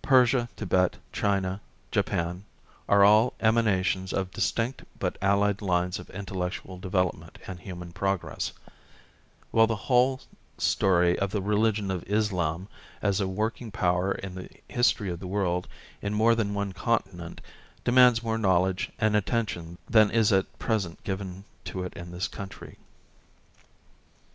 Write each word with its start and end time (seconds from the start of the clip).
Persia.Tibet, 0.00 0.96
China, 1.12 1.60
Japan 1.90 2.42
areall 2.88 3.34
emanations 3.40 4.14
of 4.14 4.30
distinct 4.30 4.82
but 4.98 5.18
allied 5.20 5.60
lines 5.60 5.98
of 5.98 6.08
intellectual 6.08 6.78
develop 6.78 7.14
ment 7.14 7.38
and 7.46 7.60
human 7.60 7.92
progress, 7.92 8.50
while 9.50 9.66
the 9.66 9.76
whole 9.76 10.22
story 10.56 11.18
of 11.18 11.30
the 11.32 11.42
religion 11.42 11.90
of 11.90 12.02
Islam, 12.08 12.66
as 13.02 13.20
a 13.20 13.28
working 13.28 13.70
power 13.70 14.12
in 14.12 14.34
the 14.34 14.48
history 14.68 15.10
of 15.10 15.20
the 15.20 15.26
world 15.26 15.68
in 16.00 16.14
more 16.14 16.34
than 16.34 16.54
one 16.54 16.72
continent, 16.72 17.42
demands 17.84 18.22
more 18.22 18.38
knowledge 18.38 18.90
and 18.98 19.14
attention 19.14 19.76
than 19.86 20.10
is 20.10 20.32
at 20.32 20.58
present 20.58 21.04
given 21.04 21.44
to 21.66 21.82
it 21.82 21.92
in 21.92 22.10
this 22.10 22.26
country. 22.26 22.78